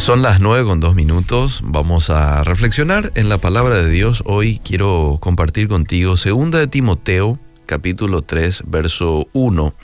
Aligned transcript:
son 0.00 0.22
las 0.22 0.40
nueve 0.40 0.64
con 0.64 0.80
dos 0.80 0.94
minutos. 0.94 1.60
Vamos 1.62 2.08
a 2.08 2.42
reflexionar 2.42 3.12
en 3.16 3.28
la 3.28 3.36
palabra 3.36 3.82
de 3.82 3.90
Dios. 3.90 4.22
Hoy 4.24 4.58
quiero 4.64 5.18
compartir 5.20 5.68
contigo 5.68 6.16
segunda 6.16 6.58
de 6.58 6.68
Timoteo, 6.68 7.38
capítulo 7.66 8.22
3, 8.22 8.62
verso 8.66 9.28
1. 9.34 9.74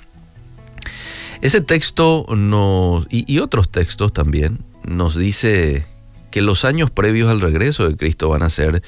Ese 1.43 1.61
texto 1.61 2.25
nos, 2.35 3.07
y, 3.11 3.31
y 3.31 3.41
otros 3.41 3.69
textos 3.69 4.13
también 4.13 4.61
nos 4.85 5.17
dice 5.17 5.87
que 6.31 6.41
los 6.41 6.65
años 6.65 6.91
previos 6.91 7.31
al 7.31 7.43
regreso 7.43 7.87
de 7.87 7.97
Cristo 7.97 8.31
van 8.31 8.43
a 8.43 8.49
ser 8.49 8.83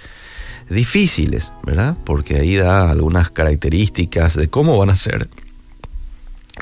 difíciles, 0.70 1.52
¿verdad? 1.62 1.96
Porque 2.04 2.36
ahí 2.36 2.56
da 2.56 2.90
algunas 2.90 3.30
características 3.30 4.34
de 4.34 4.48
cómo 4.48 4.78
van 4.78 4.90
a 4.90 4.96
ser 4.96 5.28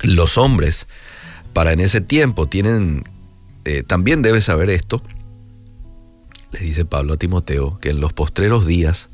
los 0.02 0.36
hombres 0.38 0.88
para 1.52 1.72
en 1.72 1.80
ese 1.80 2.00
tiempo. 2.00 2.46
Tienen 2.46 3.04
eh, 3.66 3.82
también 3.82 4.22
debes 4.22 4.44
saber 4.44 4.70
esto, 4.70 5.02
le 6.52 6.60
dice 6.60 6.84
Pablo 6.84 7.14
a 7.14 7.16
Timoteo, 7.16 7.78
que 7.80 7.90
en 7.90 7.98
los 7.98 8.12
postreros 8.12 8.64
días 8.64 9.08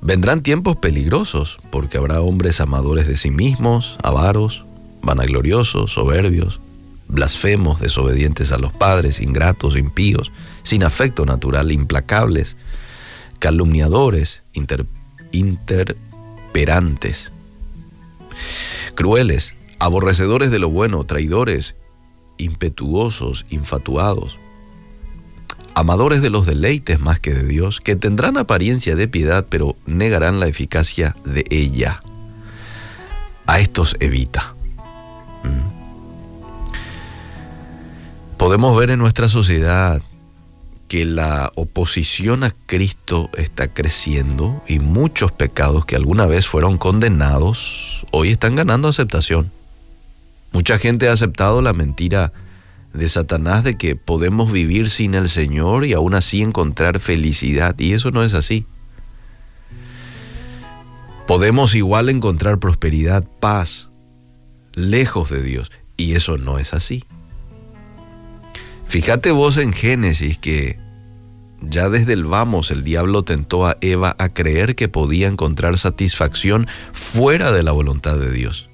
vendrán 0.00 0.42
tiempos 0.42 0.76
peligrosos, 0.76 1.58
porque 1.70 1.98
habrá 1.98 2.22
hombres 2.22 2.62
amadores 2.62 3.06
de 3.06 3.18
sí 3.18 3.30
mismos, 3.30 3.98
avaros, 4.02 4.64
vanagloriosos, 5.02 5.92
soberbios, 5.92 6.58
blasfemos, 7.06 7.82
desobedientes 7.82 8.50
a 8.50 8.58
los 8.58 8.72
padres, 8.72 9.20
ingratos, 9.20 9.76
impíos, 9.76 10.32
sin 10.62 10.84
afecto 10.84 11.26
natural, 11.26 11.70
implacables, 11.70 12.56
calumniadores, 13.40 14.40
interperantes, 15.32 17.30
crueles, 18.94 19.54
aborrecedores 19.78 20.50
de 20.50 20.60
lo 20.60 20.70
bueno, 20.70 21.04
traidores, 21.04 21.74
impetuosos, 22.42 23.46
infatuados, 23.50 24.38
amadores 25.74 26.22
de 26.22 26.30
los 26.30 26.46
deleites 26.46 27.00
más 27.00 27.20
que 27.20 27.32
de 27.32 27.44
Dios, 27.44 27.80
que 27.80 27.96
tendrán 27.96 28.36
apariencia 28.36 28.96
de 28.96 29.08
piedad, 29.08 29.46
pero 29.48 29.76
negarán 29.86 30.40
la 30.40 30.46
eficacia 30.46 31.16
de 31.24 31.44
ella. 31.50 32.02
A 33.46 33.58
estos 33.60 33.96
evita. 34.00 34.54
¿Mm? 35.42 35.72
Podemos 38.36 38.76
ver 38.78 38.90
en 38.90 38.98
nuestra 38.98 39.28
sociedad 39.28 40.02
que 40.92 41.04
la 41.06 41.50
oposición 41.54 42.44
a 42.44 42.52
Cristo 42.66 43.30
está 43.38 43.68
creciendo 43.68 44.62
y 44.68 44.78
muchos 44.78 45.32
pecados 45.32 45.86
que 45.86 45.96
alguna 45.96 46.26
vez 46.26 46.46
fueron 46.46 46.76
condenados 46.76 48.06
hoy 48.10 48.28
están 48.28 48.56
ganando 48.56 48.88
aceptación. 48.88 49.50
Mucha 50.52 50.78
gente 50.78 51.08
ha 51.08 51.12
aceptado 51.12 51.62
la 51.62 51.72
mentira 51.72 52.32
de 52.92 53.08
Satanás 53.08 53.64
de 53.64 53.76
que 53.76 53.96
podemos 53.96 54.52
vivir 54.52 54.90
sin 54.90 55.14
el 55.14 55.28
Señor 55.28 55.86
y 55.86 55.94
aún 55.94 56.14
así 56.14 56.42
encontrar 56.42 57.00
felicidad. 57.00 57.78
Y 57.78 57.94
eso 57.94 58.10
no 58.10 58.22
es 58.22 58.34
así. 58.34 58.66
Podemos 61.26 61.74
igual 61.74 62.08
encontrar 62.08 62.58
prosperidad, 62.58 63.24
paz, 63.40 63.88
lejos 64.74 65.30
de 65.30 65.42
Dios. 65.42 65.70
Y 65.96 66.14
eso 66.14 66.36
no 66.36 66.58
es 66.58 66.74
así. 66.74 67.04
Fíjate 68.86 69.30
vos 69.30 69.56
en 69.56 69.72
Génesis 69.72 70.36
que 70.36 70.78
ya 71.62 71.88
desde 71.88 72.12
el 72.12 72.24
vamos 72.24 72.70
el 72.70 72.84
diablo 72.84 73.22
tentó 73.22 73.66
a 73.66 73.76
Eva 73.80 74.14
a 74.18 74.30
creer 74.30 74.74
que 74.74 74.88
podía 74.88 75.28
encontrar 75.28 75.78
satisfacción 75.78 76.66
fuera 76.92 77.52
de 77.52 77.62
la 77.62 77.72
voluntad 77.72 78.18
de 78.18 78.30
Dios. 78.30 78.68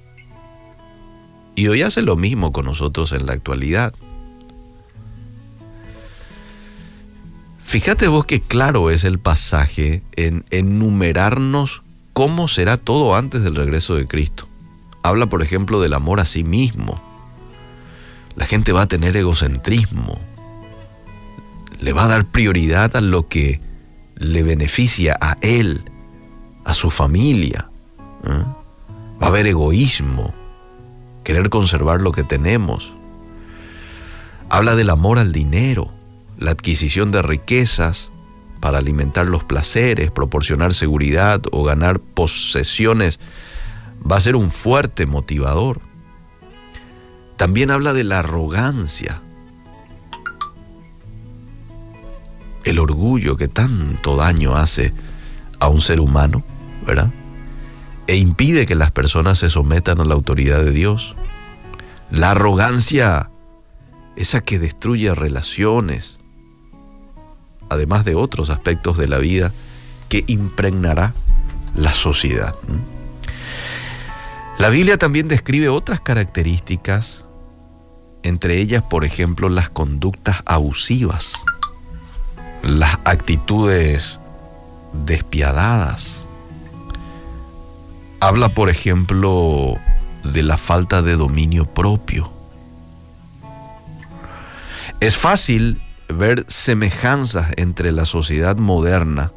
Y 1.59 1.67
hoy 1.67 1.81
hace 1.81 2.01
lo 2.01 2.15
mismo 2.15 2.53
con 2.53 2.67
nosotros 2.67 3.11
en 3.11 3.25
la 3.25 3.33
actualidad. 3.33 3.93
Fíjate 7.65 8.07
vos 8.07 8.23
que 8.23 8.39
claro 8.39 8.89
es 8.91 9.03
el 9.03 9.19
pasaje 9.19 10.01
en 10.15 10.45
enumerarnos 10.51 11.83
cómo 12.13 12.47
será 12.47 12.77
todo 12.77 13.13
antes 13.13 13.43
del 13.43 13.57
regreso 13.57 13.95
de 13.95 14.07
Cristo. 14.07 14.47
Habla, 15.03 15.25
por 15.25 15.43
ejemplo, 15.43 15.81
del 15.81 15.95
amor 15.95 16.21
a 16.21 16.25
sí 16.25 16.45
mismo. 16.45 16.95
La 18.37 18.45
gente 18.45 18.71
va 18.71 18.83
a 18.83 18.87
tener 18.87 19.17
egocentrismo. 19.17 20.17
Le 21.81 21.91
va 21.91 22.05
a 22.05 22.07
dar 22.07 22.23
prioridad 22.23 22.95
a 22.95 23.01
lo 23.01 23.27
que 23.27 23.59
le 24.15 24.43
beneficia 24.43 25.17
a 25.19 25.37
él, 25.41 25.81
a 26.63 26.73
su 26.73 26.89
familia. 26.89 27.69
¿eh? 28.23 28.43
Va 29.21 29.25
a 29.25 29.27
haber 29.27 29.45
egoísmo 29.45 30.38
querer 31.29 31.51
conservar 31.51 32.01
lo 32.01 32.11
que 32.11 32.23
tenemos. 32.23 32.91
Habla 34.49 34.75
del 34.75 34.89
amor 34.89 35.19
al 35.19 35.31
dinero, 35.31 35.91
la 36.39 36.49
adquisición 36.49 37.11
de 37.11 37.21
riquezas 37.21 38.09
para 38.59 38.79
alimentar 38.79 39.27
los 39.27 39.43
placeres, 39.43 40.09
proporcionar 40.09 40.73
seguridad 40.73 41.43
o 41.51 41.63
ganar 41.63 41.99
posesiones 41.99 43.19
va 44.11 44.15
a 44.15 44.21
ser 44.21 44.35
un 44.35 44.49
fuerte 44.49 45.05
motivador. 45.05 45.81
También 47.37 47.69
habla 47.69 47.93
de 47.93 48.05
la 48.05 48.19
arrogancia, 48.19 49.21
el 52.63 52.79
orgullo 52.79 53.37
que 53.37 53.47
tanto 53.47 54.15
daño 54.15 54.55
hace 54.55 54.93
a 55.59 55.67
un 55.67 55.81
ser 55.81 55.99
humano, 55.99 56.43
¿verdad? 56.87 57.11
E 58.09 58.15
impide 58.15 58.65
que 58.65 58.73
las 58.73 58.89
personas 58.89 59.37
se 59.37 59.51
sometan 59.51 60.01
a 60.01 60.03
la 60.03 60.15
autoridad 60.15 60.63
de 60.63 60.71
Dios. 60.71 61.13
La 62.09 62.31
arrogancia, 62.31 63.29
esa 64.15 64.41
que 64.41 64.57
destruye 64.57 65.13
relaciones, 65.13 66.17
además 67.69 68.05
de 68.05 68.15
otros 68.15 68.49
aspectos 68.49 68.97
de 68.97 69.07
la 69.07 69.19
vida 69.19 69.51
que 70.07 70.23
impregnará 70.25 71.13
la 71.75 71.93
sociedad. 71.93 72.55
La 74.57 74.69
Biblia 74.69 74.97
también 74.97 75.27
describe 75.27 75.69
otras 75.69 76.01
características, 76.01 77.25
entre 78.23 78.57
ellas, 78.57 78.81
por 78.81 79.05
ejemplo, 79.05 79.49
las 79.49 79.69
conductas 79.69 80.37
abusivas, 80.45 81.33
las 82.63 82.97
actitudes 83.03 84.19
despiadadas. 85.05 86.18
Habla, 88.21 88.49
por 88.49 88.69
ejemplo, 88.69 89.77
de 90.23 90.43
la 90.43 90.57
falta 90.57 91.01
de 91.01 91.15
dominio 91.15 91.65
propio. 91.65 92.31
Es 94.99 95.15
fácil 95.15 95.79
ver 96.09 96.45
semejanzas 96.49 97.51
entre 97.55 97.93
la 97.93 98.05
sociedad 98.05 98.57
moderna 98.57 99.31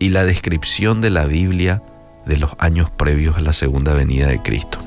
y 0.00 0.08
la 0.08 0.24
descripción 0.24 1.00
de 1.00 1.10
la 1.10 1.26
Biblia 1.26 1.82
de 2.26 2.36
los 2.36 2.52
años 2.58 2.90
previos 2.90 3.36
a 3.36 3.40
la 3.40 3.52
segunda 3.52 3.92
venida 3.92 4.26
de 4.26 4.42
Cristo. 4.42 4.80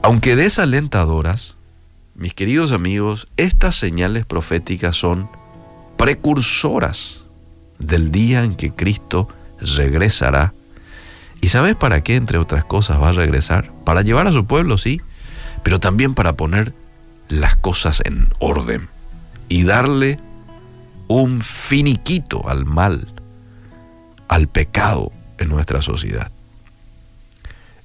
Aunque 0.00 0.36
desalentadoras, 0.36 1.56
mis 2.14 2.32
queridos 2.32 2.72
amigos, 2.72 3.28
estas 3.36 3.76
señales 3.76 4.24
proféticas 4.24 4.96
son 4.96 5.28
precursoras 5.98 7.24
del 7.78 8.10
día 8.10 8.42
en 8.44 8.54
que 8.54 8.70
Cristo 8.72 9.28
regresará 9.60 10.54
¿Y 11.40 11.48
sabes 11.48 11.74
para 11.74 12.02
qué, 12.02 12.16
entre 12.16 12.38
otras 12.38 12.64
cosas, 12.64 13.00
va 13.00 13.08
a 13.08 13.12
regresar? 13.12 13.72
Para 13.84 14.02
llevar 14.02 14.26
a 14.26 14.32
su 14.32 14.46
pueblo, 14.46 14.78
sí, 14.78 15.00
pero 15.62 15.80
también 15.80 16.14
para 16.14 16.34
poner 16.34 16.74
las 17.28 17.56
cosas 17.56 18.02
en 18.04 18.28
orden 18.38 18.88
y 19.48 19.64
darle 19.64 20.18
un 21.08 21.40
finiquito 21.40 22.48
al 22.48 22.66
mal, 22.66 23.06
al 24.28 24.48
pecado 24.48 25.12
en 25.38 25.48
nuestra 25.48 25.82
sociedad. 25.82 26.30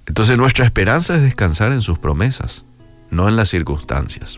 Entonces 0.05 0.37
nuestra 0.37 0.65
esperanza 0.65 1.15
es 1.15 1.21
descansar 1.21 1.71
en 1.71 1.81
sus 1.81 1.97
promesas, 1.97 2.65
no 3.09 3.27
en 3.27 3.35
las 3.35 3.49
circunstancias. 3.49 4.37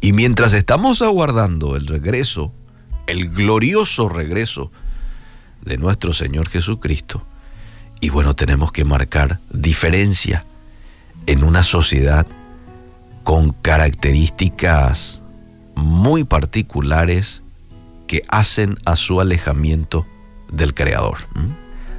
Y 0.00 0.12
mientras 0.12 0.52
estamos 0.52 1.02
aguardando 1.02 1.76
el 1.76 1.86
regreso, 1.86 2.52
el 3.06 3.30
glorioso 3.30 4.08
regreso 4.08 4.70
de 5.64 5.78
nuestro 5.78 6.12
Señor 6.12 6.48
Jesucristo, 6.48 7.26
y 8.02 8.10
bueno, 8.10 8.34
tenemos 8.34 8.72
que 8.72 8.84
marcar 8.84 9.38
diferencia 9.50 10.44
en 11.26 11.44
una 11.44 11.62
sociedad 11.62 12.26
con 13.22 13.52
características 13.52 15.22
muy 15.76 16.24
particulares 16.24 17.42
que 18.08 18.24
hacen 18.28 18.76
a 18.84 18.96
su 18.96 19.20
alejamiento 19.20 20.04
del 20.50 20.74
Creador. 20.74 21.18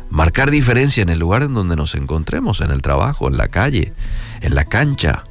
Marcar 0.10 0.52
diferencia 0.52 1.02
en 1.02 1.08
el 1.08 1.20
lugar 1.20 1.42
en 1.42 1.54
donde 1.54 1.78
nos 1.78 1.96
encontremos, 1.96 2.60
en 2.60 2.72
el 2.72 2.82
trabajo, 2.82 3.30
en 3.30 3.38
la 3.38 3.48
calle, 3.48 3.94
en 4.42 4.56
la 4.56 4.66
cancha, 4.66 5.24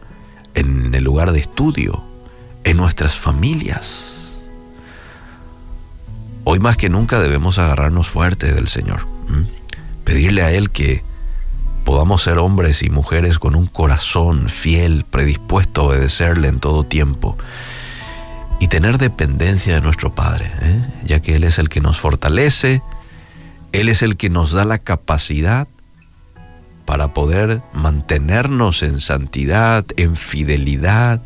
en 0.54 0.94
el 0.94 1.04
lugar 1.04 1.32
de 1.32 1.40
estudio, 1.40 2.02
en 2.64 2.78
nuestras 2.78 3.14
familias. 3.14 4.32
Hoy 6.44 6.60
más 6.60 6.78
que 6.78 6.88
nunca 6.88 7.20
debemos 7.20 7.58
agarrarnos 7.58 8.08
fuerte 8.08 8.54
del 8.54 8.68
Señor 8.68 9.12
pedirle 10.04 10.43
a 10.43 10.52
Él 10.52 10.70
que 10.70 11.02
podamos 11.84 12.22
ser 12.22 12.38
hombres 12.38 12.82
y 12.82 12.90
mujeres 12.90 13.38
con 13.38 13.54
un 13.54 13.66
corazón 13.66 14.49
fiel, 14.49 15.04
predispuesto 15.08 15.82
a 15.82 15.84
obedecerle 15.87 16.49
en 16.49 16.60
todo 16.60 16.84
tiempo. 16.84 17.37
y 18.60 18.69
tener 18.69 18.96
dependencia 18.96 19.75
de 19.75 19.81
nuestro 19.81 20.14
Padre, 20.14 20.52
¿eh? 20.62 20.87
ya 21.04 21.19
que 21.19 21.34
Él 21.34 21.43
es 21.43 21.58
el 21.58 21.69
que 21.69 21.81
nos 21.81 21.99
fortalece, 21.99 22.81
Él 23.72 23.88
es 23.88 24.02
el 24.02 24.16
que 24.16 24.31
nos 24.31 24.52
da 24.52 24.64
la 24.64 24.78
capacidad 24.78 25.66
para 26.84 27.08
poder 27.08 27.60
mantenernos 27.72 28.84
en 28.84 29.00
santidad, 29.00 29.84
en 29.96 30.14
fidelidad, 30.14 31.20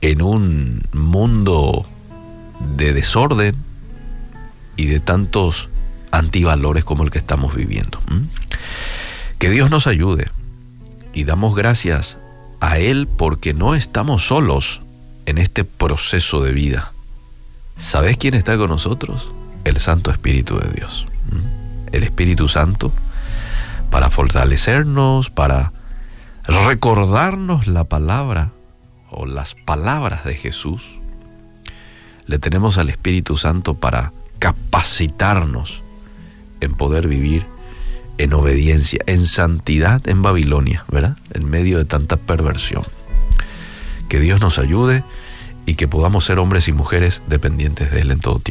en 0.00 0.22
un 0.22 0.82
mundo 0.92 1.84
de 2.76 2.92
desorden 2.92 3.56
y 4.76 4.86
de 4.86 5.00
tantos 5.00 5.68
antivalores 6.10 6.84
como 6.84 7.04
el 7.04 7.10
que 7.10 7.18
estamos 7.18 7.54
viviendo. 7.54 8.00
Que 9.38 9.50
Dios 9.50 9.70
nos 9.70 9.86
ayude 9.86 10.30
y 11.12 11.24
damos 11.24 11.54
gracias 11.54 12.18
a 12.60 12.78
Él 12.78 13.06
porque 13.06 13.54
no 13.54 13.74
estamos 13.74 14.26
solos 14.26 14.80
en 15.26 15.38
este 15.38 15.64
proceso 15.64 16.42
de 16.42 16.52
vida. 16.52 16.92
¿Sabes 17.78 18.16
quién 18.16 18.34
está 18.34 18.56
con 18.56 18.70
nosotros? 18.70 19.30
El 19.64 19.78
Santo 19.80 20.10
Espíritu 20.10 20.58
de 20.58 20.70
Dios. 20.70 21.06
El 21.92 22.02
Espíritu 22.02 22.48
Santo 22.48 22.92
para 23.90 24.10
fortalecernos, 24.10 25.30
para 25.30 25.72
recordarnos 26.44 27.66
la 27.66 27.84
palabra 27.84 28.52
o 29.10 29.26
las 29.26 29.54
palabras 29.54 30.24
de 30.24 30.34
Jesús. 30.34 30.98
Le 32.26 32.38
tenemos 32.38 32.78
al 32.78 32.88
Espíritu 32.88 33.36
Santo 33.36 33.74
para 33.74 34.12
capacitarnos 34.38 35.82
en 36.60 36.74
poder 36.74 37.08
vivir 37.08 37.46
en 38.18 38.32
obediencia, 38.32 39.00
en 39.06 39.26
santidad 39.26 40.06
en 40.08 40.22
Babilonia, 40.22 40.84
¿verdad? 40.90 41.16
En 41.34 41.48
medio 41.48 41.78
de 41.78 41.84
tanta 41.84 42.16
perversión. 42.16 42.84
Que 44.08 44.20
Dios 44.20 44.40
nos 44.40 44.58
ayude 44.58 45.04
y 45.66 45.74
que 45.74 45.88
podamos 45.88 46.24
ser 46.24 46.38
hombres 46.38 46.68
y 46.68 46.72
mujeres 46.72 47.22
dependientes 47.26 47.90
de 47.90 48.00
Él 48.00 48.10
en 48.10 48.20
todo 48.20 48.38
tiempo. 48.38 48.46